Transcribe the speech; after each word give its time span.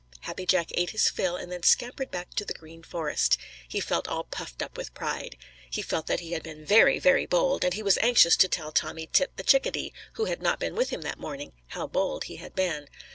Happy 0.21 0.47
Jack 0.47 0.69
ate 0.73 0.89
his 0.89 1.11
fill 1.11 1.35
and 1.35 1.51
then 1.51 1.61
scampered 1.61 2.09
back 2.09 2.33
to 2.33 2.43
the 2.43 2.55
Green 2.55 2.81
Forest. 2.81 3.37
He 3.67 3.79
felt 3.79 4.07
all 4.07 4.23
puffed 4.23 4.63
up 4.63 4.75
with 4.75 4.95
pride. 4.95 5.37
He 5.69 5.83
felt 5.83 6.07
that 6.07 6.21
he 6.21 6.31
had 6.31 6.41
been 6.41 6.65
very, 6.65 6.97
very 6.97 7.27
bold, 7.27 7.63
and 7.63 7.75
he 7.75 7.83
was 7.83 7.99
anxious 7.99 8.35
to 8.37 8.47
tell 8.47 8.71
Tommy 8.71 9.05
Tit 9.05 9.37
the 9.37 9.43
Chickadee, 9.43 9.93
who 10.13 10.25
had 10.25 10.41
not 10.41 10.59
been 10.59 10.73
with 10.75 10.89
him 10.89 11.03
that 11.03 11.19
morning, 11.19 11.51
how 11.67 11.85
bold 11.85 12.23
he 12.23 12.37
had 12.37 12.55
been. 12.55 12.87